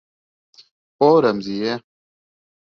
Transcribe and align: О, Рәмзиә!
О, 1.09 1.09
Рәмзиә! 1.27 1.77